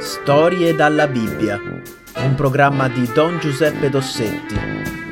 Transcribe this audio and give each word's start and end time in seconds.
Storie 0.00 0.74
dalla 0.74 1.06
Bibbia, 1.06 1.60
un 1.60 2.34
programma 2.34 2.88
di 2.88 3.04
Don 3.12 3.38
Giuseppe 3.38 3.90
Dossetti, 3.90 4.54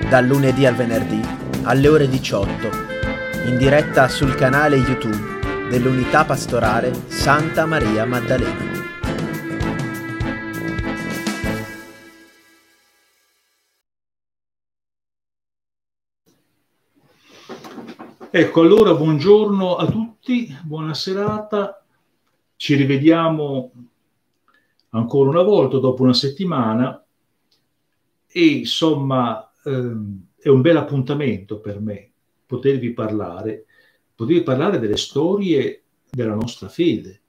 dal 0.09 0.25
lunedì 0.25 0.65
al 0.65 0.77
venerdì 0.77 1.21
alle 1.65 1.89
ore 1.89 2.09
18, 2.09 2.71
in 3.49 3.59
diretta 3.59 4.09
sul 4.09 4.35
canale 4.35 4.77
YouTube 4.77 5.69
dell'Unità 5.69 6.25
Pastorale 6.25 6.91
Santa 7.09 7.67
Maria 7.67 8.07
Maddalena. 8.07 8.77
Ecco, 18.31 18.61
allora 18.63 18.95
buongiorno 18.95 19.77
a 19.77 19.85
tutti, 19.85 20.57
buona 20.63 20.95
serata. 20.95 21.85
Ci 22.57 22.75
rivediamo 22.75 23.71
ancora 24.91 25.31
una 25.31 25.43
volta 25.43 25.79
dopo 25.79 26.03
una 26.03 26.15
settimana 26.15 27.05
e 28.27 28.47
insomma 28.47 29.51
ehm, 29.65 30.27
è 30.39 30.49
un 30.49 30.61
bel 30.61 30.77
appuntamento 30.77 31.61
per 31.61 31.81
me 31.81 32.11
potervi 32.47 32.93
parlare, 32.93 33.67
potervi 34.15 34.43
parlare 34.43 34.79
delle 34.79 34.97
storie 34.97 35.83
della 36.11 36.35
nostra 36.35 36.69
fede, 36.69 37.21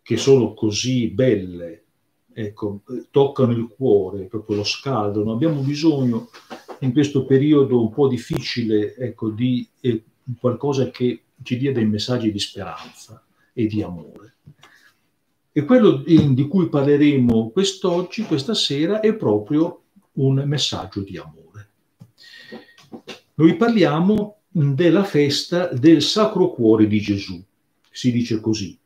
che 0.00 0.16
sono 0.16 0.54
così 0.54 1.08
belle, 1.08 1.84
ecco, 2.32 2.82
toccano 3.10 3.52
il 3.52 3.66
cuore, 3.66 4.26
proprio 4.26 4.58
lo 4.58 4.64
scaldano. 4.64 5.32
Abbiamo 5.32 5.60
bisogno 5.60 6.28
in 6.80 6.92
questo 6.92 7.24
periodo 7.24 7.82
un 7.82 7.90
po' 7.90 8.06
difficile 8.06 8.94
ecco, 8.94 9.30
di 9.30 9.68
eh, 9.80 10.04
qualcosa 10.38 10.90
che 10.90 11.22
ci 11.42 11.56
dia 11.56 11.72
dei 11.72 11.86
messaggi 11.86 12.30
di 12.30 12.38
speranza 12.38 13.22
e 13.52 13.66
di 13.66 13.82
amore. 13.82 14.36
E 15.60 15.64
quello 15.66 15.96
di 15.98 16.48
cui 16.48 16.70
parleremo 16.70 17.50
quest'oggi, 17.50 18.22
questa 18.22 18.54
sera, 18.54 19.00
è 19.00 19.14
proprio 19.14 19.82
un 20.12 20.42
messaggio 20.46 21.02
di 21.02 21.18
amore. 21.18 21.68
Noi 23.34 23.56
parliamo 23.56 24.38
della 24.48 25.04
festa 25.04 25.66
del 25.66 26.00
Sacro 26.00 26.52
Cuore 26.52 26.86
di 26.86 26.98
Gesù. 26.98 27.44
Si 27.90 28.10
dice 28.10 28.40
così, 28.40 28.78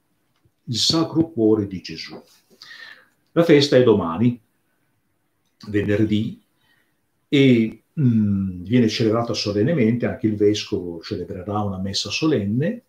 il 0.64 0.76
Sacro 0.76 1.30
Cuore 1.30 1.68
di 1.68 1.80
Gesù. 1.80 2.20
La 3.30 3.44
festa 3.44 3.76
è 3.76 3.84
domani, 3.84 4.40
venerdì, 5.68 6.42
e 7.28 7.82
mh, 7.92 8.02
mm, 8.02 8.62
viene 8.64 8.88
celebrata 8.88 9.32
solennemente, 9.32 10.06
anche 10.06 10.26
il 10.26 10.34
vescovo 10.34 11.00
celebrerà 11.00 11.60
una 11.60 11.78
messa 11.78 12.10
solenne 12.10 12.82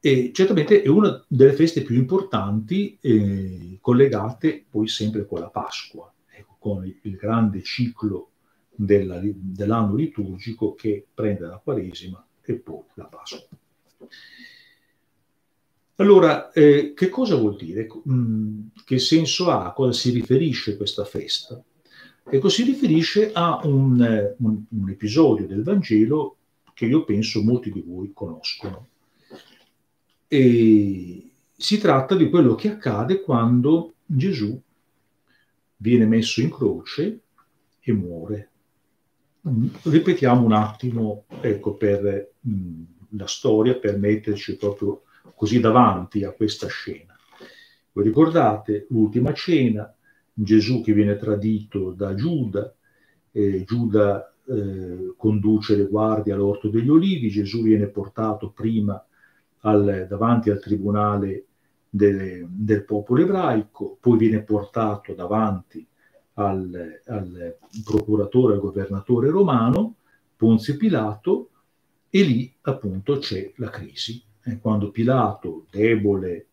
e 0.00 0.30
certamente 0.32 0.82
è 0.82 0.88
una 0.88 1.24
delle 1.26 1.52
feste 1.52 1.82
più 1.82 1.96
importanti 1.96 2.96
eh, 3.00 3.78
collegate 3.80 4.64
poi 4.68 4.86
sempre 4.86 5.26
con 5.26 5.40
la 5.40 5.48
Pasqua, 5.48 6.12
ecco, 6.30 6.56
con 6.58 6.84
il, 6.84 7.16
grande 7.16 7.62
ciclo 7.62 8.30
della, 8.74 9.20
dell'anno 9.22 9.94
liturgico 9.94 10.74
che 10.74 11.04
prende 11.12 11.46
la 11.46 11.60
Quaresima 11.62 12.24
e 12.42 12.54
poi 12.54 12.82
la 12.94 13.04
Pasqua. 13.04 13.56
Allora, 15.96 16.52
eh, 16.52 16.92
che 16.94 17.08
cosa 17.08 17.34
vuol 17.34 17.56
dire? 17.56 17.88
Mm, 18.08 18.68
che 18.84 19.00
senso 19.00 19.50
ha? 19.50 19.66
A 19.66 19.72
cosa 19.72 19.90
si 19.90 20.10
riferisce 20.10 20.76
questa 20.76 21.04
festa? 21.04 21.60
Ecco, 22.30 22.48
si 22.48 22.62
riferisce 22.62 23.32
a 23.32 23.60
un, 23.64 24.00
eh, 24.00 24.36
un, 24.38 24.62
un, 24.68 24.90
episodio 24.90 25.48
del 25.48 25.64
Vangelo 25.64 26.36
che 26.72 26.86
io 26.86 27.04
penso 27.04 27.42
molti 27.42 27.72
di 27.72 27.82
voi 27.84 28.12
conoscono. 28.14 28.86
E 30.28 31.30
si 31.56 31.78
tratta 31.78 32.14
di 32.14 32.28
quello 32.28 32.54
che 32.54 32.68
accade 32.68 33.22
quando 33.22 33.94
Gesù 34.04 34.60
viene 35.78 36.06
messo 36.06 36.42
in 36.42 36.50
croce 36.50 37.20
e 37.80 37.92
muore. 37.92 38.50
Ripetiamo 39.82 40.44
un 40.44 40.52
attimo, 40.52 41.24
ecco, 41.40 41.74
per 41.74 42.32
mh, 42.40 42.50
mm, 42.50 42.82
la 43.10 43.26
storia, 43.26 43.76
per 43.76 43.98
metterci 43.98 44.56
proprio 44.56 45.04
così 45.34 45.60
davanti 45.60 46.24
a 46.24 46.32
questa 46.32 46.66
scena. 46.66 47.16
Vi 47.92 48.02
ricordate 48.02 48.86
l'ultima 48.90 49.32
cena, 49.32 49.92
Gesù 50.32 50.82
che 50.82 50.92
viene 50.92 51.16
tradito 51.16 51.90
da 51.92 52.14
Giuda, 52.14 52.72
eh, 53.32 53.64
Giuda 53.64 54.32
eh, 54.46 55.14
conduce 55.16 55.76
le 55.76 55.86
guardie 55.86 56.32
all'Orto 56.32 56.68
degli 56.68 56.88
Olivi, 56.88 57.30
Gesù 57.30 57.62
viene 57.62 57.86
portato 57.86 58.50
prima 58.50 59.02
al, 59.60 60.06
davanti 60.08 60.50
al 60.50 60.60
tribunale 60.60 61.44
del, 61.88 62.46
del, 62.48 62.84
popolo 62.84 63.22
ebraico, 63.22 63.96
poi 64.00 64.18
viene 64.18 64.42
portato 64.42 65.14
davanti 65.14 65.86
al, 66.34 67.02
al 67.06 67.56
procuratore, 67.84 68.54
al 68.54 68.60
governatore 68.60 69.30
romano, 69.30 69.94
Ponzio 70.36 70.76
Pilato, 70.76 71.50
e 72.10 72.22
lì 72.22 72.52
appunto 72.62 73.18
c'è 73.18 73.52
la 73.56 73.70
crisi. 73.70 74.22
Eh, 74.44 74.58
quando 74.60 74.90
Pilato, 74.90 75.66
debole, 75.70 76.46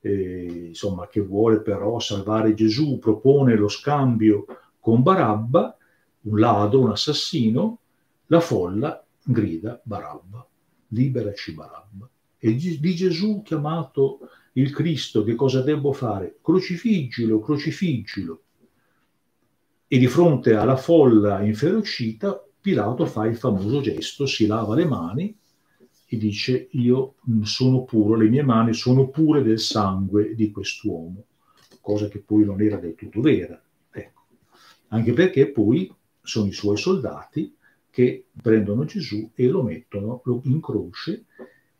eh, 0.00 0.66
insomma, 0.68 1.08
che 1.08 1.20
vuole 1.20 1.60
però 1.60 1.98
salvare 1.98 2.54
Gesù, 2.54 2.98
propone 2.98 3.56
lo 3.56 3.68
scambio 3.68 4.44
con 4.78 5.02
Barabba, 5.02 5.76
un 6.22 6.38
ladro, 6.38 6.80
un 6.80 6.90
assassino, 6.90 7.78
la 8.26 8.40
folla 8.40 9.04
grida 9.22 9.80
Barabba, 9.82 10.46
liberaci 10.88 11.52
Barabba. 11.52 12.08
E 12.42 12.54
di 12.54 12.94
Gesù 12.94 13.42
chiamato 13.42 14.20
il 14.54 14.72
Cristo, 14.72 15.22
che 15.22 15.34
cosa 15.34 15.60
devo 15.60 15.92
fare? 15.92 16.38
Crocifiggilo, 16.40 17.38
crocifiggilo. 17.38 18.42
E 19.86 19.98
di 19.98 20.06
fronte 20.06 20.54
alla 20.54 20.76
folla 20.76 21.42
inferocita, 21.42 22.42
Pilato 22.58 23.04
fa 23.04 23.26
il 23.26 23.36
famoso 23.36 23.80
gesto, 23.80 24.24
si 24.24 24.46
lava 24.46 24.74
le 24.74 24.86
mani 24.86 25.36
e 26.06 26.16
dice 26.16 26.68
io 26.72 27.16
sono 27.42 27.84
puro, 27.84 28.16
le 28.16 28.28
mie 28.28 28.42
mani 28.42 28.72
sono 28.72 29.08
pure 29.08 29.42
del 29.42 29.58
sangue 29.58 30.34
di 30.34 30.50
quest'uomo, 30.50 31.24
cosa 31.80 32.08
che 32.08 32.20
poi 32.20 32.44
non 32.44 32.62
era 32.62 32.76
del 32.76 32.94
tutto 32.94 33.20
vera. 33.20 33.60
Ecco. 33.90 34.22
Anche 34.88 35.12
perché 35.12 35.50
poi 35.50 35.92
sono 36.22 36.48
i 36.48 36.52
suoi 36.52 36.76
soldati 36.76 37.54
che 37.90 38.26
prendono 38.40 38.84
Gesù 38.84 39.30
e 39.34 39.46
lo 39.46 39.62
mettono 39.62 40.22
in 40.44 40.60
croce 40.60 41.26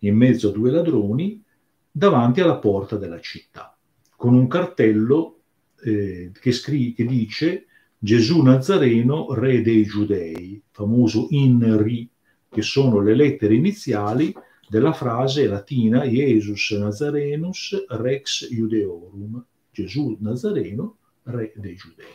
in 0.00 0.16
mezzo 0.16 0.48
a 0.48 0.52
due 0.52 0.70
ladroni 0.70 1.42
davanti 1.90 2.40
alla 2.40 2.58
porta 2.58 2.96
della 2.96 3.20
città, 3.20 3.76
con 4.16 4.34
un 4.34 4.46
cartello 4.46 5.40
eh, 5.82 6.30
che, 6.38 6.52
scri- 6.52 6.94
che 6.94 7.04
dice 7.04 7.66
Gesù 7.98 8.42
Nazareno, 8.42 9.34
re 9.34 9.62
dei 9.62 9.84
giudei, 9.84 10.62
famoso 10.70 11.26
INRI 11.30 12.08
che 12.48 12.62
sono 12.62 13.00
le 13.00 13.14
lettere 13.14 13.54
iniziali 13.54 14.34
della 14.68 14.92
frase 14.92 15.46
latina 15.46 16.04
Jesus 16.04 16.70
Nazarenus 16.72 17.86
Rex 17.88 18.48
Judeorum, 18.48 19.44
Gesù 19.70 20.16
Nazareno, 20.20 20.96
re 21.24 21.52
dei 21.56 21.74
Giudei. 21.74 22.06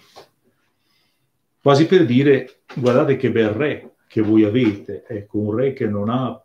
Quasi 1.62 1.86
per 1.86 2.06
dire, 2.06 2.62
guardate 2.76 3.18
che 3.18 3.32
bel 3.32 3.50
re 3.50 3.95
che 4.16 4.22
voi 4.22 4.46
avete, 4.46 5.04
ecco, 5.06 5.40
un 5.40 5.54
re 5.54 5.74
che 5.74 5.88
non 5.88 6.08
ha, 6.08 6.42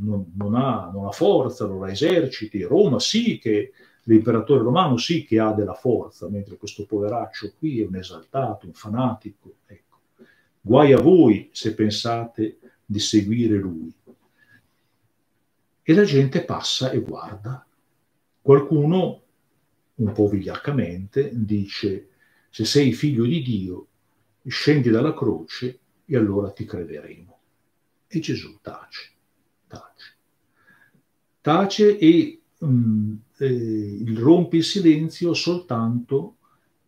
non, 0.00 0.32
non 0.36 0.54
ha, 0.54 0.90
non 0.92 1.06
ha 1.06 1.12
forza, 1.12 1.66
non 1.66 1.82
ha 1.82 1.90
eserciti, 1.90 2.62
Roma 2.62 3.00
sì 3.00 3.38
che 3.38 3.72
l'imperatore 4.02 4.62
romano 4.62 4.98
sì 4.98 5.24
che 5.24 5.38
ha 5.38 5.54
della 5.54 5.72
forza, 5.72 6.28
mentre 6.28 6.58
questo 6.58 6.84
poveraccio 6.84 7.54
qui 7.58 7.80
è 7.80 7.86
un 7.86 7.96
esaltato, 7.96 8.66
un 8.66 8.74
fanatico. 8.74 9.54
Ecco. 9.64 10.00
Guai 10.60 10.92
a 10.92 11.00
voi 11.00 11.48
se 11.52 11.72
pensate 11.72 12.58
di 12.84 12.98
seguire 12.98 13.56
lui. 13.56 13.90
E 15.82 15.94
la 15.94 16.04
gente 16.04 16.44
passa 16.44 16.90
e 16.90 17.00
guarda. 17.00 17.66
Qualcuno, 18.42 19.22
un 19.94 20.12
po' 20.12 20.28
vigliaccamente, 20.28 21.30
dice, 21.32 22.10
se 22.50 22.66
sei 22.66 22.92
figlio 22.92 23.24
di 23.24 23.40
Dio, 23.40 23.86
scendi 24.44 24.90
dalla 24.90 25.14
croce 25.14 25.78
e 26.06 26.16
allora 26.16 26.50
ti 26.50 26.64
crederemo. 26.64 27.38
E 28.06 28.20
Gesù 28.20 28.58
tace, 28.62 29.10
tace. 29.66 30.16
Tace 31.40 31.98
e 31.98 32.40
um, 32.58 33.20
eh, 33.36 34.02
rompe 34.14 34.56
il 34.58 34.64
silenzio 34.64 35.34
soltanto 35.34 36.36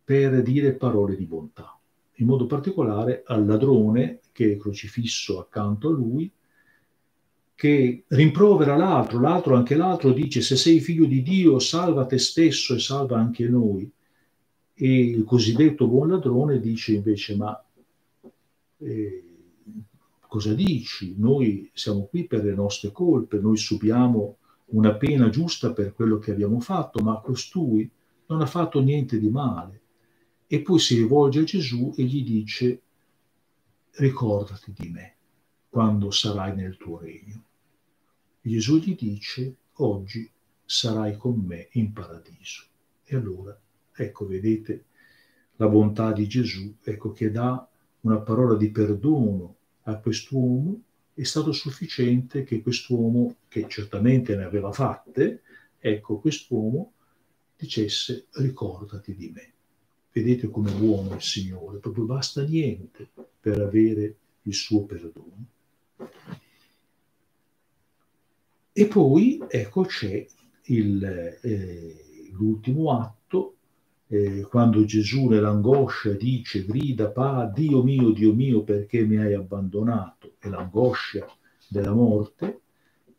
per 0.03 0.41
dire 0.41 0.73
parole 0.73 1.15
di 1.15 1.25
bontà, 1.25 1.77
in 2.15 2.25
modo 2.25 2.47
particolare 2.47 3.23
al 3.27 3.45
ladrone 3.45 4.21
che 4.31 4.53
è 4.53 4.57
crocifisso 4.57 5.39
accanto 5.39 5.89
a 5.89 5.91
lui, 5.91 6.31
che 7.53 8.05
rimprovera 8.07 8.77
l'altro, 8.77 9.19
l'altro 9.19 9.55
anche 9.55 9.75
l'altro 9.75 10.13
dice 10.13 10.39
se 10.39 10.55
sei 10.55 10.79
figlio 10.79 11.05
di 11.05 11.21
Dio 11.21 11.59
salva 11.59 12.05
te 12.05 12.17
stesso 12.17 12.73
e 12.73 12.79
salva 12.79 13.19
anche 13.19 13.49
noi. 13.49 13.91
E 14.73 14.99
il 14.99 15.25
cosiddetto 15.25 15.85
buon 15.87 16.07
ladrone 16.07 16.61
dice 16.61 16.93
invece 16.93 17.35
ma 17.35 17.61
eh, 18.79 19.23
cosa 20.27 20.53
dici? 20.53 21.15
Noi 21.17 21.69
siamo 21.73 22.05
qui 22.05 22.25
per 22.27 22.43
le 22.43 22.53
nostre 22.53 22.91
colpe, 22.91 23.39
noi 23.39 23.57
subiamo 23.57 24.37
una 24.71 24.95
pena 24.95 25.29
giusta 25.29 25.73
per 25.73 25.93
quello 25.93 26.17
che 26.17 26.31
abbiamo 26.31 26.59
fatto, 26.59 27.01
ma 27.01 27.19
costui 27.19 27.89
non 28.27 28.41
ha 28.41 28.45
fatto 28.45 28.79
niente 28.79 29.19
di 29.19 29.29
male. 29.29 29.81
E 30.47 30.61
poi 30.61 30.79
si 30.79 30.95
rivolge 30.95 31.39
a 31.41 31.43
Gesù 31.43 31.93
e 31.95 32.03
gli 32.03 32.23
dice, 32.23 32.81
ricordati 33.91 34.73
di 34.75 34.89
me 34.89 35.15
quando 35.69 36.09
sarai 36.11 36.55
nel 36.55 36.77
tuo 36.77 36.99
regno. 36.99 37.43
Gesù 38.41 38.77
gli 38.77 38.95
dice, 38.95 39.55
oggi 39.73 40.29
sarai 40.65 41.17
con 41.17 41.39
me 41.39 41.69
in 41.73 41.93
paradiso. 41.93 42.63
E 43.03 43.15
allora, 43.15 43.59
ecco, 43.93 44.25
vedete 44.25 44.85
la 45.57 45.67
bontà 45.67 46.11
di 46.11 46.27
Gesù, 46.27 46.75
ecco 46.81 47.11
che 47.11 47.29
dà 47.29 47.68
una 48.01 48.19
parola 48.19 48.55
di 48.55 48.69
perdono 48.71 49.55
a 49.83 49.97
quest'uomo, 49.97 50.81
è 51.13 51.23
stato 51.23 51.51
sufficiente 51.51 52.43
che 52.43 52.61
quest'uomo, 52.61 53.35
che 53.47 53.67
certamente 53.67 54.35
ne 54.35 54.43
aveva 54.43 54.71
fatte, 54.71 55.41
ecco, 55.77 56.19
quest'uomo 56.19 56.93
dicesse 57.57 58.27
ricordati 58.35 59.15
di 59.15 59.29
me. 59.33 59.53
Vedete 60.11 60.49
come 60.49 60.71
buono 60.71 61.15
il 61.15 61.21
Signore, 61.21 61.79
proprio 61.79 62.05
basta 62.05 62.41
niente 62.43 63.09
per 63.39 63.59
avere 63.59 64.15
il 64.43 64.53
suo 64.53 64.85
perdono. 64.85 65.45
E 68.71 68.85
poi, 68.87 69.43
ecco, 69.49 69.83
c'è 69.83 70.25
il, 70.67 71.03
eh, 71.41 72.29
l'ultimo 72.31 72.97
atto, 72.97 73.18
eh, 74.11 74.41
quando 74.41 74.85
Gesù 74.85 75.27
nell'angoscia 75.27 76.13
dice, 76.13 76.65
grida, 76.65 77.11
pa, 77.11 77.45
Dio 77.45 77.83
mio, 77.83 78.09
Dio 78.11 78.33
mio, 78.33 78.63
perché 78.63 79.05
mi 79.05 79.17
hai 79.17 79.35
abbandonato, 79.35 80.33
e 80.39 80.49
l'angoscia 80.49 81.27
della 81.67 81.93
morte, 81.93 82.61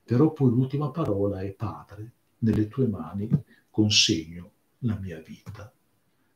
però 0.05 0.33
poi 0.33 0.51
l'ultima 0.51 0.91
parola 0.91 1.43
è 1.43 1.53
Padre, 1.53 2.13
nelle 2.39 2.67
tue 2.67 2.89
mani 2.89 3.29
consegno 3.71 4.51
la 4.79 4.99
mia 4.99 5.21
vita, 5.21 5.73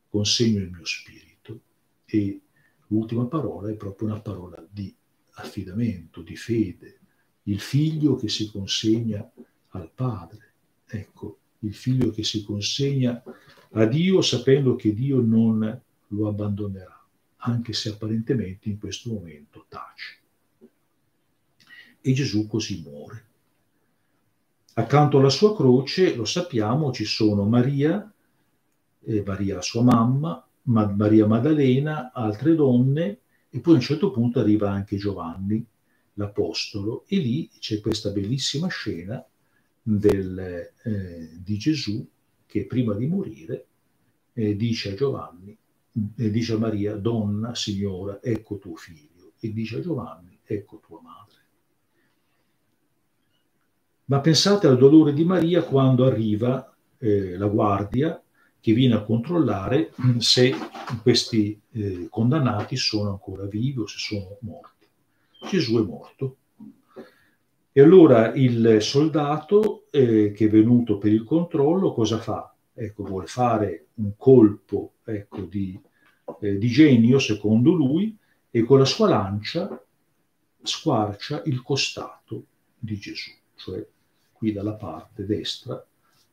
consegno 0.08 0.60
il 0.60 0.70
mio 0.70 0.84
spirito. 0.84 1.60
E 2.04 2.40
l'ultima 2.88 3.26
parola 3.26 3.70
è 3.70 3.74
proprio 3.74 4.08
una 4.08 4.20
parola 4.20 4.64
di 4.70 4.94
affidamento, 5.32 6.22
di 6.22 6.36
fede, 6.36 7.00
il 7.44 7.58
figlio 7.58 8.14
che 8.14 8.28
si 8.28 8.48
consegna 8.52 9.28
al 9.70 9.90
padre. 9.92 10.52
Ecco, 10.86 11.38
il 11.60 11.74
figlio 11.74 12.10
che 12.10 12.22
si 12.22 12.44
consegna 12.44 13.20
a 13.76 13.86
Dio 13.86 14.22
sapendo 14.22 14.76
che 14.76 14.94
Dio 14.94 15.20
non 15.20 15.82
lo 16.08 16.28
abbandonerà, 16.28 17.06
anche 17.38 17.72
se 17.72 17.90
apparentemente 17.90 18.68
in 18.68 18.78
questo 18.78 19.12
momento 19.12 19.66
tace. 19.68 20.18
E 22.00 22.12
Gesù 22.12 22.46
così 22.46 22.82
muore. 22.82 23.24
Accanto 24.74 25.18
alla 25.18 25.30
sua 25.30 25.56
croce, 25.56 26.14
lo 26.14 26.24
sappiamo, 26.24 26.92
ci 26.92 27.04
sono 27.04 27.44
Maria, 27.44 28.12
eh, 29.04 29.22
Maria 29.24 29.56
la 29.56 29.62
sua 29.62 29.82
mamma, 29.82 30.46
Ma- 30.66 30.92
Maria 30.92 31.26
Maddalena, 31.26 32.12
altre 32.12 32.54
donne, 32.54 33.18
e 33.50 33.60
poi 33.60 33.74
a 33.74 33.76
un 33.76 33.82
certo 33.82 34.10
punto 34.10 34.40
arriva 34.40 34.70
anche 34.70 34.96
Giovanni, 34.96 35.64
l'Apostolo, 36.14 37.04
e 37.06 37.18
lì 37.18 37.50
c'è 37.58 37.80
questa 37.80 38.10
bellissima 38.10 38.68
scena 38.68 39.24
del, 39.82 40.38
eh, 40.82 41.30
di 41.40 41.58
Gesù 41.58 42.06
che 42.54 42.66
prima 42.66 42.94
di 42.94 43.08
morire 43.08 43.66
eh, 44.32 44.54
dice 44.54 44.92
a 44.92 44.94
Giovanni, 44.94 45.58
eh, 46.14 46.30
dice 46.30 46.52
a 46.52 46.58
Maria, 46.58 46.94
donna, 46.94 47.52
signora, 47.56 48.22
ecco 48.22 48.58
tuo 48.58 48.76
figlio, 48.76 49.32
e 49.40 49.52
dice 49.52 49.78
a 49.78 49.80
Giovanni, 49.80 50.38
ecco 50.44 50.78
tua 50.78 51.00
madre. 51.02 51.40
Ma 54.04 54.20
pensate 54.20 54.68
al 54.68 54.78
dolore 54.78 55.12
di 55.12 55.24
Maria 55.24 55.64
quando 55.64 56.04
arriva 56.04 56.72
eh, 56.98 57.36
la 57.36 57.48
guardia 57.48 58.22
che 58.60 58.72
viene 58.72 58.94
a 58.94 59.02
controllare 59.02 59.92
se 60.18 60.54
questi 61.02 61.60
eh, 61.72 62.06
condannati 62.08 62.76
sono 62.76 63.10
ancora 63.10 63.46
vivi 63.46 63.80
o 63.80 63.86
se 63.88 63.98
sono 63.98 64.38
morti. 64.42 64.86
Gesù 65.50 65.76
è 65.76 65.82
morto. 65.82 66.36
E 67.76 67.80
allora 67.80 68.32
il 68.34 68.80
soldato 68.80 69.86
eh, 69.90 70.30
che 70.30 70.44
è 70.44 70.48
venuto 70.48 70.96
per 70.96 71.12
il 71.12 71.24
controllo 71.24 71.92
cosa 71.92 72.20
fa? 72.20 72.54
Ecco, 72.72 73.02
vuole 73.02 73.26
fare 73.26 73.86
un 73.94 74.12
colpo 74.16 74.92
ecco, 75.04 75.40
di, 75.40 75.76
eh, 76.40 76.56
di 76.56 76.68
genio, 76.68 77.18
secondo 77.18 77.72
lui, 77.72 78.16
e 78.48 78.62
con 78.62 78.78
la 78.78 78.84
sua 78.84 79.08
lancia 79.08 79.84
squarcia 80.62 81.42
il 81.46 81.62
costato 81.62 82.44
di 82.78 82.96
Gesù, 82.96 83.32
cioè 83.56 83.84
qui 84.30 84.52
dalla 84.52 84.74
parte 84.74 85.26
destra, 85.26 85.84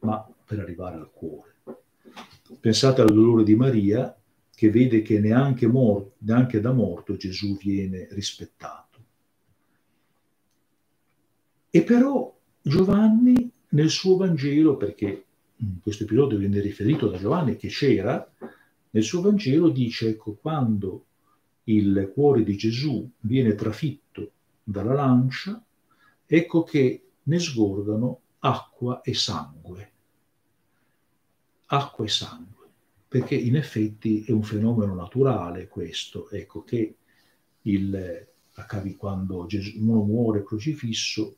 ma 0.01 0.23
per 0.45 0.59
arrivare 0.59 0.97
al 0.97 1.09
cuore. 1.11 1.55
Pensate 2.59 3.01
al 3.01 3.11
dolore 3.11 3.43
di 3.43 3.55
Maria 3.55 4.15
che 4.53 4.69
vede 4.69 5.01
che 5.01 5.19
neanche, 5.19 5.65
morto, 5.65 6.17
neanche 6.19 6.61
da 6.61 6.71
morto 6.71 7.15
Gesù 7.15 7.57
viene 7.57 8.07
rispettato. 8.11 8.90
E 11.73 11.83
però 11.83 12.37
Giovanni 12.61 13.49
nel 13.69 13.89
suo 13.89 14.17
Vangelo, 14.17 14.75
perché 14.75 15.23
questo 15.81 16.03
episodio 16.03 16.37
viene 16.37 16.59
riferito 16.59 17.07
da 17.07 17.17
Giovanni 17.17 17.55
che 17.55 17.69
c'era, 17.69 18.29
nel 18.89 19.03
suo 19.03 19.21
Vangelo 19.21 19.69
dice, 19.69 20.09
ecco, 20.09 20.33
quando 20.33 21.05
il 21.65 22.11
cuore 22.13 22.43
di 22.43 22.57
Gesù 22.57 23.09
viene 23.21 23.55
trafitto 23.55 24.31
dalla 24.61 24.93
lancia, 24.93 25.63
ecco 26.25 26.63
che 26.63 27.03
ne 27.23 27.39
sgorgano 27.39 28.19
acqua 28.39 28.99
e 28.99 29.13
sangue. 29.13 29.91
Acqua 31.67 32.03
e 32.03 32.09
sangue, 32.09 32.67
perché 33.07 33.35
in 33.35 33.55
effetti 33.55 34.25
è 34.25 34.31
un 34.31 34.43
fenomeno 34.43 34.93
naturale 34.93 35.69
questo, 35.69 36.29
ecco 36.31 36.63
che 36.65 36.95
il, 37.61 38.27
quando 38.97 39.45
Gesù, 39.45 39.79
uno 39.79 40.03
muore 40.03 40.43
crocifisso, 40.43 41.37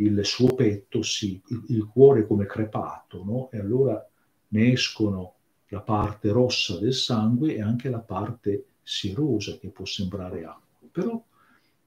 il 0.00 0.24
suo 0.24 0.54
petto, 0.54 1.02
si, 1.02 1.40
il, 1.48 1.64
il 1.68 1.86
cuore 1.86 2.26
come 2.26 2.46
crepato, 2.46 3.22
no? 3.24 3.50
e 3.50 3.58
allora 3.58 4.04
ne 4.48 4.72
escono 4.72 5.34
la 5.68 5.80
parte 5.80 6.30
rossa 6.30 6.78
del 6.78 6.94
sangue 6.94 7.54
e 7.54 7.62
anche 7.62 7.88
la 7.88 8.00
parte 8.00 8.64
sierosa 8.82 9.56
che 9.58 9.68
può 9.68 9.84
sembrare 9.84 10.44
acqua. 10.44 10.88
Però 10.90 11.24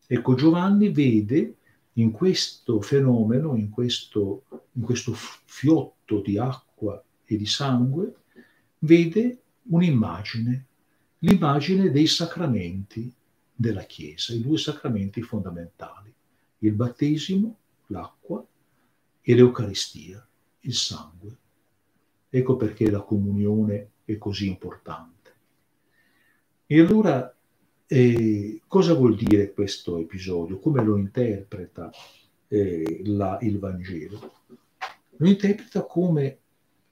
ecco 0.05 0.35
Giovanni 0.35 0.89
vede 0.89 1.55
in 1.93 2.11
questo 2.11 2.81
fenomeno, 2.81 3.55
in 3.55 3.69
questo, 3.69 4.43
in 4.73 4.83
questo 4.83 5.13
fiotto 5.13 6.21
di 6.21 6.37
acqua 6.37 7.03
e 7.25 7.35
di 7.35 7.45
sangue, 7.45 8.15
vede 8.79 9.41
un'immagine, 9.63 10.65
l'immagine 11.19 11.91
dei 11.91 12.07
sacramenti 12.07 13.11
della 13.53 13.83
Chiesa, 13.83 14.33
i 14.33 14.41
due 14.41 14.57
sacramenti 14.57 15.21
fondamentali, 15.21 16.13
il 16.59 16.73
battesimo 16.73 17.57
l'acqua 17.93 18.45
e 19.21 19.35
l'Eucaristia, 19.35 20.27
il 20.61 20.73
sangue. 20.73 21.37
Ecco 22.29 22.55
perché 22.55 22.89
la 22.89 23.01
comunione 23.01 23.91
è 24.03 24.17
così 24.17 24.47
importante. 24.47 25.31
E 26.65 26.79
allora 26.79 27.33
eh, 27.85 28.61
cosa 28.67 28.93
vuol 28.95 29.15
dire 29.15 29.53
questo 29.53 29.99
episodio? 29.99 30.59
Come 30.59 30.83
lo 30.83 30.97
interpreta 30.97 31.91
eh, 32.47 33.01
la, 33.05 33.37
il 33.41 33.59
Vangelo? 33.59 34.33
Lo 35.17 35.27
interpreta 35.27 35.83
come 35.83 36.39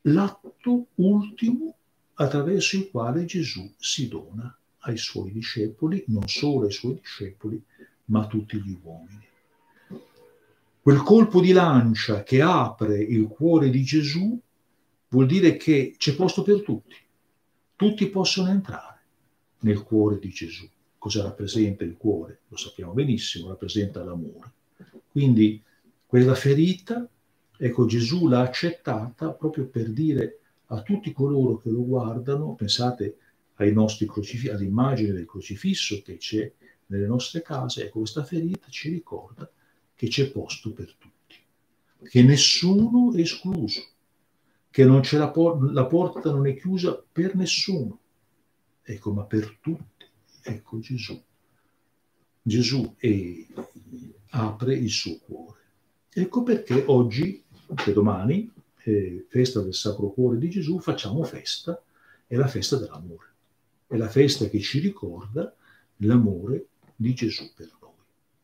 l'atto 0.02 0.88
ultimo 0.96 1.76
attraverso 2.14 2.78
il 2.78 2.92
quale 2.92 3.26
Gesù 3.26 3.74
si 3.78 4.08
dona 4.08 4.56
ai 4.84 4.98
suoi 4.98 5.32
discepoli, 5.32 6.04
non 6.08 6.28
solo 6.28 6.66
ai 6.66 6.72
suoi 6.72 6.94
discepoli, 6.94 7.62
ma 8.06 8.22
a 8.22 8.28
tutti 8.28 8.62
gli 8.62 8.78
uomini. 8.84 9.30
Quel 10.84 11.04
colpo 11.04 11.42
di 11.42 11.52
lancia 11.52 12.24
che 12.24 12.42
apre 12.42 12.98
il 12.98 13.28
cuore 13.28 13.70
di 13.70 13.84
Gesù 13.84 14.36
vuol 15.10 15.28
dire 15.28 15.56
che 15.56 15.94
c'è 15.96 16.16
posto 16.16 16.42
per 16.42 16.64
tutti. 16.64 16.96
Tutti 17.76 18.08
possono 18.08 18.50
entrare 18.50 19.00
nel 19.60 19.84
cuore 19.84 20.18
di 20.18 20.30
Gesù. 20.30 20.68
Cosa 20.98 21.22
rappresenta 21.22 21.84
il 21.84 21.98
cuore? 21.98 22.40
Lo 22.48 22.58
sappiamo 22.58 22.94
benissimo, 22.94 23.50
rappresenta 23.50 24.04
l'amore. 24.04 24.52
Quindi 25.12 25.62
quella 26.04 26.34
ferita, 26.34 27.08
ecco 27.58 27.86
Gesù 27.86 28.28
l'ha 28.28 28.42
accettata 28.42 29.34
proprio 29.34 29.68
per 29.68 29.92
dire 29.92 30.40
a 30.66 30.82
tutti 30.82 31.12
coloro 31.12 31.58
che 31.58 31.70
lo 31.70 31.86
guardano, 31.86 32.56
pensate 32.56 33.18
crocifissi, 33.56 34.50
all'immagine 34.50 35.12
del 35.12 35.28
crocifisso 35.28 36.02
che 36.04 36.18
c'è 36.18 36.52
nelle 36.88 37.06
nostre 37.06 37.44
case, 37.44 37.86
ecco 37.86 38.00
questa 38.00 38.24
ferita 38.24 38.66
ci 38.70 38.90
ricorda 38.90 39.48
che 40.02 40.08
c'è 40.08 40.32
posto 40.32 40.74
per 40.74 40.96
tutti, 40.96 41.36
che 42.10 42.24
nessuno 42.24 43.14
è 43.14 43.20
escluso, 43.20 43.86
che 44.72 44.84
non 44.84 45.02
c'è 45.02 45.20
la, 45.20 45.30
por- 45.30 45.72
la 45.72 45.86
porta 45.86 46.32
non 46.32 46.48
è 46.48 46.58
chiusa 46.58 47.00
per 47.12 47.36
nessuno, 47.36 48.00
ecco, 48.82 49.12
ma 49.14 49.26
per 49.26 49.60
tutti, 49.62 50.06
ecco 50.42 50.80
Gesù. 50.80 51.22
Gesù 52.42 52.96
è, 52.98 53.46
apre 54.32 54.76
il 54.76 54.90
suo 54.90 55.20
cuore. 55.20 55.60
Ecco 56.12 56.42
perché 56.42 56.84
oggi, 56.88 57.44
e 57.86 57.94
domani, 57.94 58.52
eh, 58.82 59.28
festa 59.30 59.62
del 59.62 59.76
Sacro 59.76 60.10
Cuore 60.10 60.40
di 60.40 60.50
Gesù, 60.50 60.80
facciamo 60.80 61.24
festa, 61.26 61.80
è 62.26 62.36
la 62.36 62.48
festa 62.48 62.76
dell'amore, 62.78 63.28
è 63.86 63.98
la 63.98 64.10
festa 64.10 64.50
che 64.50 64.62
ci 64.62 64.80
ricorda 64.80 65.56
l'amore 65.98 66.70
di 66.96 67.14
Gesù 67.14 67.54
per 67.54 67.70
noi. 67.80 67.92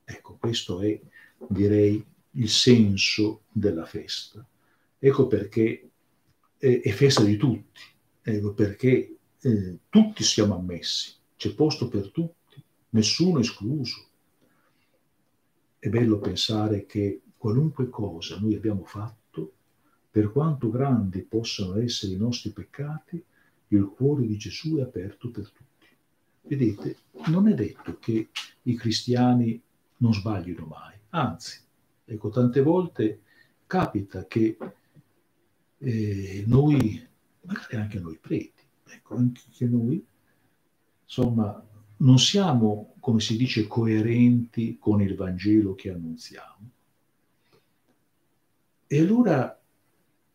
Ecco, 0.05 0.37
questo 0.39 0.81
è, 0.81 1.01
direi, 1.47 2.03
il 2.31 2.49
senso 2.49 3.43
della 3.51 3.85
festa. 3.85 4.45
Ecco 4.99 5.27
perché 5.27 5.89
è, 6.57 6.81
è 6.81 6.91
festa 6.91 7.23
di 7.23 7.37
tutti, 7.37 7.81
ecco 8.21 8.53
perché 8.53 9.17
eh, 9.39 9.77
tutti 9.89 10.23
siamo 10.23 10.55
ammessi, 10.55 11.13
c'è 11.35 11.53
posto 11.53 11.87
per 11.87 12.11
tutti, 12.11 12.61
nessuno 12.89 13.39
escluso. 13.39 14.05
È 15.79 15.89
bello 15.89 16.19
pensare 16.19 16.85
che 16.85 17.21
qualunque 17.37 17.89
cosa 17.89 18.39
noi 18.39 18.55
abbiamo 18.55 18.83
fatto, 18.83 19.53
per 20.09 20.31
quanto 20.31 20.69
grandi 20.69 21.21
possano 21.21 21.77
essere 21.77 22.13
i 22.13 22.17
nostri 22.17 22.49
peccati, 22.49 23.23
il 23.69 23.85
cuore 23.85 24.25
di 24.25 24.37
Gesù 24.37 24.77
è 24.77 24.81
aperto 24.81 25.29
per 25.29 25.51
tutti. 25.51 25.87
Vedete, 26.41 26.97
non 27.27 27.47
è 27.47 27.53
detto 27.53 27.97
che 27.99 28.29
i 28.63 28.75
cristiani 28.75 29.61
non 29.97 30.13
sbaglino 30.13 30.65
mai, 30.65 30.95
anzi, 31.17 31.59
ecco, 32.05 32.29
tante 32.29 32.61
volte 32.61 33.21
capita 33.65 34.25
che 34.25 34.57
eh, 35.79 36.43
noi, 36.47 37.07
magari 37.41 37.75
anche 37.75 37.99
noi 37.99 38.17
preti, 38.17 38.63
ecco, 38.87 39.15
anche 39.15 39.65
noi, 39.65 40.05
insomma, 41.03 41.65
non 41.97 42.19
siamo, 42.19 42.93
come 42.99 43.19
si 43.19 43.35
dice, 43.35 43.67
coerenti 43.67 44.77
con 44.77 45.01
il 45.01 45.15
Vangelo 45.15 45.73
che 45.73 45.91
annunziamo. 45.91 46.71
E 48.89 48.99
allora 48.99 49.59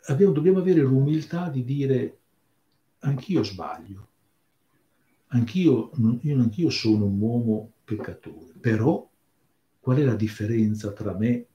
abbiamo, 0.06 0.32
dobbiamo 0.32 0.58
avere 0.58 0.80
l'umiltà 0.80 1.48
di 1.48 1.64
dire 1.64 2.18
anch'io 3.00 3.42
sbaglio, 3.42 4.08
anch'io, 5.28 5.90
io, 6.20 6.40
anch'io 6.40 6.70
sono 6.70 7.06
un 7.06 7.20
uomo 7.20 7.72
peccatore, 7.84 8.52
però 8.60 9.08
qual 9.82 9.96
è 9.96 10.04
la 10.04 10.14
differenza 10.14 10.92
tra 10.92 11.12
me 11.12 11.46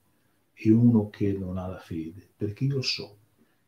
e 0.52 0.70
uno 0.70 1.08
che 1.08 1.32
non 1.32 1.56
ha 1.56 1.66
la 1.66 1.78
fede? 1.78 2.28
Perché 2.36 2.64
io 2.64 2.82
so 2.82 3.16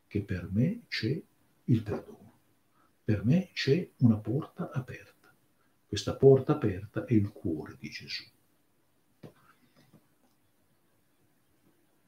che 0.05 0.21
per 0.21 0.49
me 0.51 0.83
c'è 0.87 1.19
il 1.63 1.81
perdono, 1.81 2.33
per 3.03 3.25
me 3.25 3.49
c'è 3.53 3.89
una 4.01 4.17
porta 4.17 4.69
aperta. 4.69 5.33
Questa 5.87 6.15
porta 6.15 6.51
aperta 6.51 7.05
è 7.05 7.13
il 7.13 7.31
cuore 7.31 7.75
di 7.79 7.89
Gesù. 7.89 8.23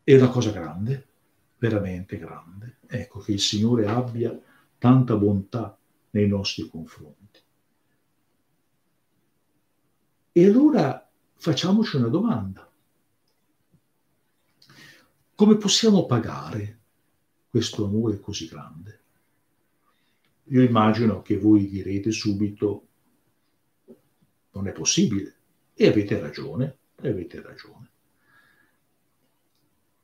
È 0.03 0.15
una 0.15 0.29
cosa 0.29 0.51
grande, 0.51 1.07
veramente 1.57 2.19
grande. 2.19 2.77
Ecco 2.85 3.19
che 3.19 3.31
il 3.31 3.39
Signore 3.39 3.87
abbia 3.87 4.39
tanta 4.77 5.17
bontà 5.17 5.75
nei 6.11 6.27
nostri 6.27 6.69
confronti. 6.69 7.39
E 10.33 10.45
allora 10.45 11.03
facciamoci 11.43 11.97
una 11.97 12.07
domanda. 12.07 12.71
Come 15.35 15.57
possiamo 15.57 16.05
pagare 16.05 16.79
questo 17.49 17.83
amore 17.83 18.21
così 18.21 18.47
grande? 18.47 19.01
Io 20.45 20.61
immagino 20.61 21.21
che 21.21 21.37
voi 21.37 21.67
direte 21.67 22.11
subito, 22.11 22.87
non 24.51 24.67
è 24.69 24.71
possibile, 24.71 25.35
e 25.73 25.87
avete 25.87 26.17
ragione, 26.17 26.77
e 27.01 27.09
avete 27.09 27.41
ragione. 27.41 27.89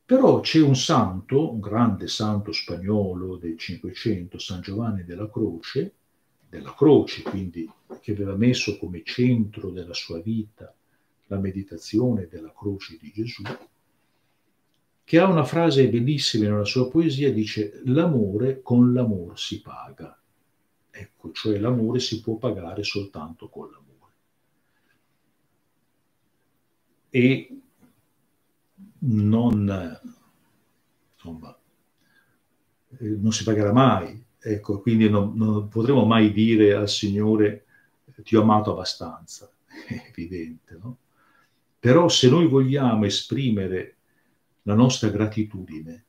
Però 0.03 0.41
c'è 0.41 0.59
un 0.59 0.75
santo, 0.75 1.53
un 1.53 1.61
grande 1.61 2.09
santo 2.09 2.51
spagnolo 2.51 3.37
del 3.37 3.57
Cinquecento, 3.57 4.39
San 4.39 4.59
Giovanni 4.59 5.05
della 5.05 5.29
Croce, 5.29 5.93
della 6.49 6.73
croce, 6.75 7.21
quindi 7.21 7.71
che 8.01 8.11
aveva 8.11 8.35
messo 8.35 8.77
come 8.77 9.03
centro 9.05 9.69
della 9.69 9.93
sua 9.93 10.19
vita 10.19 10.73
la 11.29 11.39
meditazione 11.39 12.27
della 12.27 12.53
croce 12.53 12.97
di 12.99 13.11
Gesù, 13.11 13.41
che 15.03 15.19
ha 15.19 15.27
una 15.27 15.43
frase 15.43 15.89
bellissima 15.89 16.49
nella 16.49 16.65
sua 16.65 16.87
poesia, 16.89 17.31
dice 17.31 17.81
l'amore 17.85 18.61
con 18.61 18.93
l'amore 18.93 19.37
si 19.37 19.61
paga. 19.61 20.15
Ecco, 20.91 21.31
cioè 21.31 21.57
l'amore 21.57 21.99
si 21.99 22.21
può 22.21 22.35
pagare 22.35 22.83
soltanto 22.83 23.49
con 23.49 23.71
l'amore. 23.71 23.87
E 27.09 27.61
non, 28.99 29.99
insomma, 31.15 31.57
eh, 32.99 33.07
non 33.07 33.31
si 33.31 33.43
pagherà 33.43 33.71
mai 33.71 34.27
Ecco, 34.41 34.79
quindi 34.79 35.09
non, 35.09 35.33
non 35.35 35.67
potremo 35.67 36.05
mai 36.05 36.31
dire 36.31 36.73
al 36.73 36.87
Signore 36.87 37.65
ti 38.23 38.37
ho 38.37 38.41
amato 38.41 38.71
abbastanza, 38.71 39.51
è 39.87 40.05
evidente, 40.09 40.77
no? 40.81 40.97
Però 41.79 42.09
se 42.09 42.29
noi 42.29 42.45
vogliamo 42.45 43.05
esprimere 43.05 43.95
la 44.63 44.75
nostra 44.75 45.09
gratitudine 45.09 46.05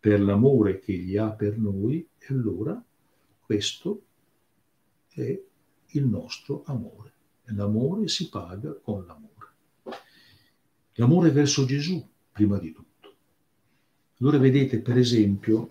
per 0.00 0.20
l'amore 0.20 0.78
che 0.78 0.92
Egli 0.92 1.16
ha 1.16 1.30
per 1.30 1.58
noi, 1.58 2.08
allora 2.28 2.82
questo 3.40 4.04
è 5.08 5.42
il 5.88 6.06
nostro 6.06 6.62
amore. 6.66 7.12
L'amore 7.50 8.08
si 8.08 8.28
paga 8.28 8.72
con 8.74 9.04
l'amore. 9.04 9.34
L'amore 10.94 11.30
verso 11.30 11.64
Gesù, 11.66 12.04
prima 12.32 12.58
di 12.58 12.72
tutto. 12.72 13.14
Allora 14.18 14.38
vedete, 14.38 14.80
per 14.80 14.96
esempio, 14.96 15.70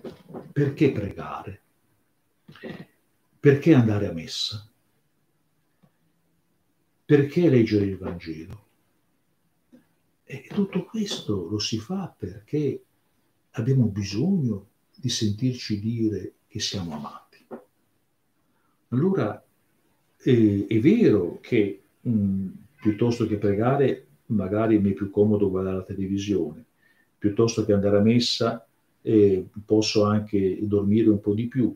perché 0.52 0.92
pregare? 0.92 1.62
Perché 3.40 3.74
andare 3.74 4.08
a 4.08 4.14
messa? 4.14 4.70
Perché 7.04 7.50
leggere 7.50 7.86
il 7.86 7.98
Vangelo? 7.98 8.65
E 10.28 10.48
tutto 10.50 10.86
questo 10.86 11.48
lo 11.48 11.60
si 11.60 11.78
fa 11.78 12.14
perché 12.18 12.84
abbiamo 13.52 13.86
bisogno 13.86 14.68
di 14.96 15.10
sentirci 15.10 15.80
dire 15.80 16.34
che 16.48 16.60
siamo 16.60 16.96
amati. 16.96 17.46
Allora 18.90 19.44
eh, 20.18 20.66
è 20.68 20.80
vero 20.80 21.40
che 21.42 21.82
mh, 22.02 22.48
piuttosto 22.82 23.28
che 23.28 23.38
pregare 23.38 24.08
magari 24.28 24.80
mi 24.80 24.92
è 24.92 24.94
più 24.94 25.12
comodo 25.12 25.52
guardare 25.52 25.78
la 25.78 25.84
televisione, 25.84 26.66
piuttosto 27.20 27.64
che 27.64 27.74
andare 27.74 27.98
a 27.98 28.02
messa 28.02 28.68
eh, 29.04 29.48
posso 29.64 30.06
anche 30.06 30.58
dormire 30.66 31.10
un 31.10 31.20
po' 31.20 31.36
di 31.36 31.48
più, 31.48 31.76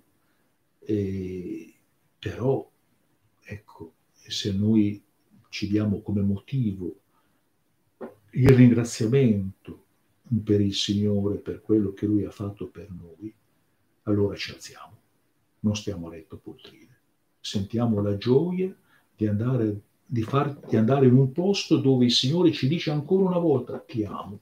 eh, 0.79 1.73
però, 2.17 2.67
ecco, 3.43 3.93
se 4.11 4.51
noi 4.53 4.99
ci 5.49 5.67
diamo 5.67 6.01
come 6.01 6.21
motivo 6.21 7.01
il 8.31 8.49
ringraziamento 8.49 9.85
per 10.43 10.61
il 10.61 10.73
Signore, 10.73 11.37
per 11.37 11.61
quello 11.61 11.93
che 11.93 12.05
Lui 12.05 12.25
ha 12.25 12.31
fatto 12.31 12.67
per 12.67 12.89
noi, 12.91 13.33
allora 14.03 14.35
ci 14.35 14.51
alziamo, 14.51 14.97
non 15.61 15.75
stiamo 15.75 16.07
a 16.07 16.11
letto 16.11 16.37
poltrire. 16.37 16.97
Sentiamo 17.39 18.01
la 18.01 18.17
gioia 18.17 18.75
di 19.15 19.27
andare, 19.27 19.81
di, 20.05 20.21
far, 20.21 20.59
di 20.59 20.75
andare 20.75 21.07
in 21.07 21.13
un 21.13 21.31
posto 21.31 21.77
dove 21.77 22.05
il 22.05 22.11
Signore 22.11 22.51
ci 22.51 22.67
dice 22.67 22.91
ancora 22.91 23.23
una 23.23 23.39
volta 23.39 23.79
ti 23.79 24.03
amo 24.03 24.39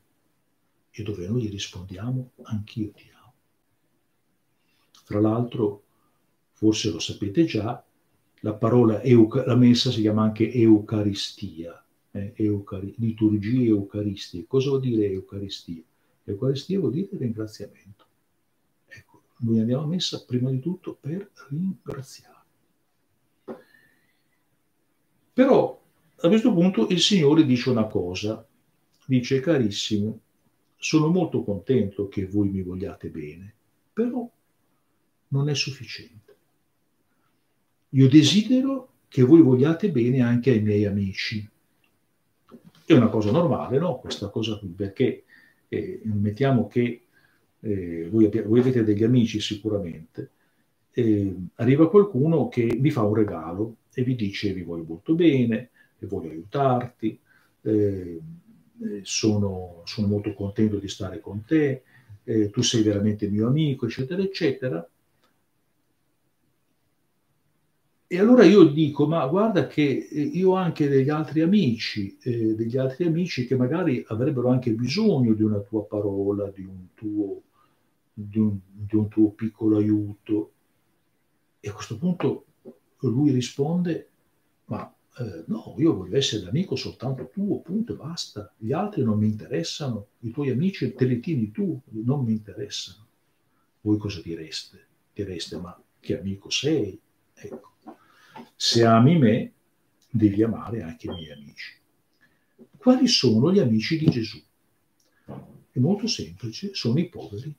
e 0.92 1.04
dove 1.04 1.28
noi 1.28 1.44
gli 1.44 1.50
rispondiamo 1.50 2.32
anch'io 2.44 2.92
ti 2.92 3.10
amo. 3.14 3.34
Tra 5.06 5.20
l'altro 5.20 5.84
forse 6.52 6.92
lo 6.92 7.00
sapete 7.00 7.46
già, 7.46 7.84
la 8.42 8.54
parola 8.54 9.02
la 9.04 9.56
messa 9.56 9.92
si 9.92 10.02
chiama 10.02 10.24
anche 10.24 10.52
Eucaristia, 10.52 11.84
eh, 12.12 12.34
eucari- 12.36 12.96
liturgie 12.98 13.68
eucaristiche. 13.68 14.48
Cosa 14.48 14.70
vuol 14.70 14.82
dire 14.82 15.06
Eucaristia? 15.08 15.82
Eucaristia 16.24 16.80
vuol 16.80 16.92
dire 16.92 17.10
ringraziamento. 17.12 18.06
Ecco, 18.88 19.24
noi 19.40 19.60
andiamo 19.60 19.84
a 19.84 19.88
messa 19.88 20.24
prima 20.26 20.50
di 20.50 20.60
tutto 20.60 20.98
per 21.00 21.30
ringraziare. 21.50 22.36
Però 25.34 25.82
a 26.20 26.28
questo 26.28 26.52
punto 26.52 26.88
il 26.90 27.00
Signore 27.00 27.46
dice 27.46 27.70
una 27.70 27.86
cosa, 27.86 28.46
dice 29.06 29.40
carissimo, 29.40 30.20
sono 30.76 31.08
molto 31.08 31.44
contento 31.44 32.08
che 32.08 32.26
voi 32.28 32.50
mi 32.50 32.62
vogliate 32.62 33.10
bene, 33.10 33.54
però 33.94 34.30
non 35.30 35.50
è 35.50 35.56
sufficiente. 35.56 36.36
Io 37.90 38.10
desidero 38.10 38.94
che 39.08 39.24
voi 39.24 39.42
vogliate 39.42 39.92
bene 39.92 40.22
anche 40.22 40.52
ai 40.52 40.62
miei 40.62 40.86
amici. 40.86 41.48
È 42.90 42.94
una 42.94 43.10
cosa 43.10 43.32
normale, 43.32 43.80
no? 43.80 44.00
Questa 44.00 44.30
cosa 44.30 44.58
qui, 44.58 44.70
perché 44.70 45.26
eh, 45.68 46.00
mettiamo 46.06 46.68
che 46.68 47.08
eh, 47.60 48.08
voi, 48.10 48.30
voi, 48.46 48.60
avete 48.62 48.86
degli 48.86 49.04
amici 49.04 49.42
sicuramente, 49.42 50.30
eh, 50.92 51.36
arriva 51.56 51.90
qualcuno 51.90 52.48
che 52.48 52.78
vi 52.80 52.90
fa 52.90 53.02
un 53.02 53.14
regalo 53.14 53.76
e 53.94 54.04
vi 54.04 54.16
dice 54.16 54.54
vi 54.54 54.62
voglio 54.62 54.86
molto 54.88 55.16
bene, 55.16 55.72
voglio 56.00 56.30
aiutarti, 56.30 57.20
eh, 57.64 58.22
sono, 59.02 59.82
sono, 59.84 60.08
molto 60.08 60.34
contento 60.34 60.78
di 60.78 60.88
stare 60.88 61.20
con 61.20 61.44
te, 61.44 61.84
eh, 62.24 62.50
tu 62.50 62.62
sei 62.62 62.84
veramente 62.84 63.28
mio 63.28 63.48
amico, 63.48 63.86
eccetera, 63.86 64.22
eccetera. 64.22 64.88
E 68.10 68.20
allora 68.20 68.46
io 68.46 68.64
dico, 68.64 69.06
ma 69.06 69.28
guarda 69.28 69.68
che 69.68 70.08
eh, 70.10 70.22
io 70.22 70.52
ho 70.52 70.56
anche 70.56 70.88
degli 70.88 71.10
altri 71.10 71.42
amici, 71.42 72.18
eh, 72.22 72.56
degli 72.56 72.78
altri 72.78 73.06
amici 73.06 73.46
che 73.46 73.58
magari 73.58 74.02
avrebbero 74.08 74.48
anche 74.50 74.72
bisogno 74.72 75.34
di 75.34 75.44
una 75.44 75.60
tua 75.60 75.84
parola, 75.84 76.50
di 76.50 76.64
un 76.64 76.88
tuo, 76.94 77.42
di 78.14 78.40
un, 78.40 78.58
di 78.64 78.96
un 78.96 79.10
tuo 79.10 79.32
piccolo 79.32 79.78
aiuto. 79.78 80.52
E 81.60 81.68
a 81.68 81.74
questo 81.74 81.98
punto 81.98 82.46
lui 83.00 83.32
risponde, 83.32 84.10
ma 84.66 84.90
eh, 85.18 85.44
no, 85.48 85.76
io 85.78 85.94
voglio 85.94 86.16
essere 86.16 86.46
l'amico 86.46 86.78
soltanto 86.78 87.30
tuo, 87.30 87.60
punto 87.60 87.92
e 87.92 87.98
basta. 87.98 88.54
Gli 88.56 88.72
altri 88.72 89.04
non 89.04 89.18
mi 89.18 89.28
interessano, 89.28 90.08
i 90.20 90.32
tuoi 90.32 90.50
amici 90.50 90.94
te 90.94 91.04
li 91.04 91.20
tieni 91.20 91.52
tu, 91.52 91.78
non 91.90 92.24
mi 92.24 92.32
interessano. 92.32 93.06
Voi 93.82 93.98
cosa 93.98 94.22
direste? 94.22 94.86
Direste, 95.14 95.58
ma 95.58 95.78
che 96.00 96.18
amico 96.18 96.50
sei? 96.50 96.98
Ecco, 97.34 97.72
se 98.56 98.86
ami 98.86 99.18
me, 99.18 99.54
devi 100.10 100.44
amare 100.44 100.82
anche 100.82 101.08
i 101.08 101.10
miei 101.10 101.32
amici. 101.32 101.76
Quali 102.78 103.08
sono 103.08 103.52
gli 103.52 103.60
amici 103.60 103.98
di 103.98 104.10
Gesù? 104.10 104.42
È 105.72 105.80
molto 105.80 106.08
semplice, 106.08 106.74
sono 106.74 107.00
i 107.00 107.08
poveri. 107.08 107.54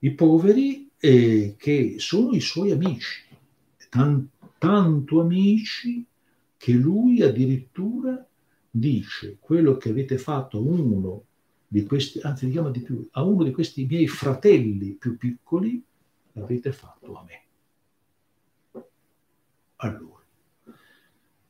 I 0.00 0.10
poveri 0.12 0.90
eh, 0.98 1.54
che 1.58 1.96
sono 1.98 2.32
i 2.32 2.40
suoi 2.40 2.70
amici. 2.70 3.24
Tant- 3.88 4.30
tanto 4.58 5.20
amici 5.20 6.04
che 6.56 6.72
lui 6.72 7.22
addirittura 7.22 8.26
dice 8.70 9.38
quello 9.40 9.76
che 9.76 9.90
avete 9.90 10.18
fatto 10.18 10.58
a 10.58 10.60
uno 10.60 11.24
di 11.66 11.84
questi, 11.84 12.18
anzi 12.20 12.48
di 12.48 12.80
più, 12.80 13.08
a 13.12 13.22
uno 13.22 13.44
di 13.44 13.52
questi 13.52 13.86
miei 13.86 14.08
fratelli 14.08 14.92
più 14.92 15.16
piccoli, 15.16 15.82
l'avete 16.32 16.72
fatto 16.72 17.14
a 17.14 17.24
me. 17.24 17.47
Allora, 19.80 20.24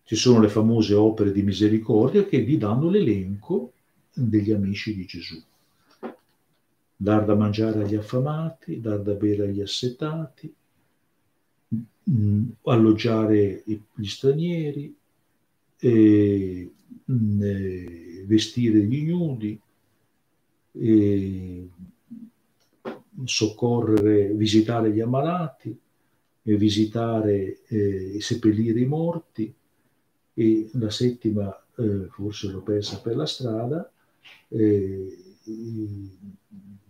ci 0.03 0.17
sono 0.17 0.41
le 0.41 0.49
famose 0.49 0.95
opere 0.95 1.33
di 1.33 1.43
misericordia 1.43 2.27
che 2.27 2.41
vi 2.41 2.59
danno 2.59 2.91
l'elenco 2.91 3.73
degli 4.13 4.53
amici 4.53 4.95
di 4.95 5.07
Gesù. 5.07 5.43
Dar 6.95 7.25
da 7.25 7.35
mangiare 7.35 7.83
agli 7.83 7.95
affamati, 7.95 8.81
dar 8.81 9.01
da 9.01 9.15
bere 9.15 9.45
agli 9.45 9.63
assetati, 9.63 10.53
mh, 11.69 12.43
alloggiare 12.65 13.63
gli 13.65 14.07
stranieri, 14.07 14.95
e, 15.79 16.71
mh, 17.05 17.43
eh, 17.43 18.25
vestire 18.27 18.81
gli 18.81 18.95
ignudi, 18.95 19.59
e, 20.73 21.69
soccorrere, 23.25 24.35
visitare 24.35 24.93
gli 24.93 25.01
ammalati, 25.01 25.79
visitare 26.57 27.63
e 27.67 28.19
seppellire 28.21 28.81
i 28.81 28.87
morti 28.87 29.55
e 30.35 30.71
la 30.75 30.91
settima 30.91 31.55
eh, 31.77 32.07
forse 32.11 32.51
l'ho 32.51 32.63
persa 32.63 33.01
per 33.01 33.17
la 33.17 33.27
strada, 33.27 33.91
eh, 34.49 35.17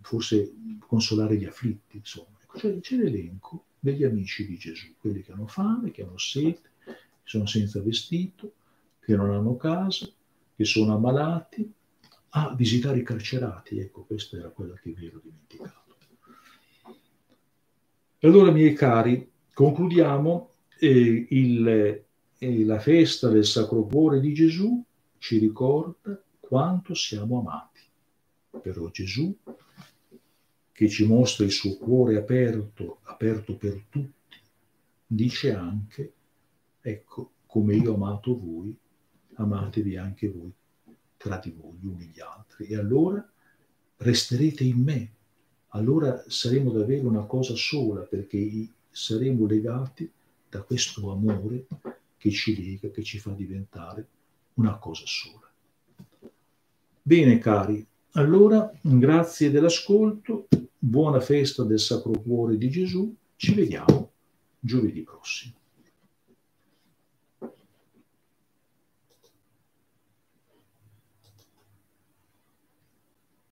forse 0.01 0.53
consolare 0.79 1.37
gli 1.37 1.45
afflitti, 1.45 1.97
insomma. 1.97 2.37
C'è, 2.53 2.79
c'è 2.79 2.95
l'elenco 2.95 3.65
degli 3.79 4.03
amici 4.03 4.45
di 4.45 4.57
Gesù, 4.57 4.93
quelli 4.99 5.21
che 5.21 5.31
hanno 5.31 5.47
fame, 5.47 5.91
che 5.91 6.03
hanno 6.03 6.17
sete, 6.17 6.69
che 6.83 6.95
sono 7.23 7.45
senza 7.45 7.81
vestito, 7.81 8.53
che 8.99 9.15
non 9.15 9.31
hanno 9.31 9.55
casa, 9.55 10.09
che 10.55 10.65
sono 10.65 10.93
ammalati, 10.93 11.71
a 12.29 12.53
visitare 12.55 12.99
i 12.99 13.03
carcerati. 13.03 13.79
Ecco, 13.79 14.03
questa 14.03 14.37
era 14.37 14.49
quella 14.49 14.75
che 14.75 14.91
vi 14.91 15.07
ero 15.07 15.21
dimenticato. 15.23 15.95
E 18.21 18.27
allora, 18.27 18.51
miei 18.51 18.73
cari, 18.73 19.31
concludiamo 19.59 20.51
eh, 20.79 21.27
il, 21.31 21.67
eh, 22.37 22.65
la 22.65 22.79
festa 22.79 23.27
del 23.27 23.43
Sacro 23.43 23.83
Cuore 23.83 24.21
di 24.21 24.33
Gesù 24.33 24.81
ci 25.17 25.37
ricorda 25.37 26.17
quanto 26.39 26.93
siamo 26.93 27.39
amati. 27.39 27.81
Però 28.61 28.89
Gesù 28.89 29.35
che 30.71 30.87
ci 30.87 31.05
mostra 31.05 31.43
il 31.43 31.51
suo 31.51 31.75
cuore 31.75 32.15
aperto, 32.15 32.99
aperto 33.03 33.57
per 33.57 33.83
tutti, 33.89 34.37
dice 35.05 35.53
anche, 35.53 36.13
ecco, 36.79 37.31
come 37.45 37.75
io 37.75 37.91
ho 37.91 37.95
amato 37.95 38.39
voi, 38.39 38.73
amatevi 39.33 39.97
anche 39.97 40.29
voi 40.29 40.53
tra 41.17 41.37
di 41.37 41.51
voi, 41.51 41.75
gli 41.81 41.85
uni 41.85 42.05
gli 42.05 42.21
altri. 42.21 42.67
E 42.67 42.77
allora 42.77 43.29
resterete 43.97 44.63
in 44.63 44.81
me, 44.81 45.13
allora 45.71 46.23
saremo 46.27 46.71
davvero 46.71 47.09
una 47.09 47.25
cosa 47.25 47.55
sola, 47.57 48.03
perché 48.03 48.37
saremo 48.99 49.45
legati 49.45 50.11
da 50.49 50.61
questo 50.61 51.09
amore 51.09 51.67
che 52.17 52.31
ci 52.31 52.53
lega, 52.61 52.91
che 52.91 53.01
ci 53.01 53.17
fa 53.17 53.31
diventare 53.31 54.05
una 54.55 54.77
cosa 54.77 55.05
sola. 55.05 55.49
Bene 57.01 57.37
cari, 57.37 57.85
allora 58.13 58.69
grazie 58.81 59.51
dell'ascolto 59.51 60.47
buona 60.77 61.21
festa 61.21 61.63
del 61.63 61.79
Sacro 61.79 62.11
Cuore 62.19 62.57
di 62.57 62.69
Gesù, 62.69 63.15
ci 63.37 63.53
vediamo 63.53 64.11
giovedì 64.59 65.01
prossimo. 65.01 65.58